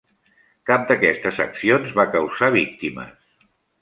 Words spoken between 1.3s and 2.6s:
accions va causar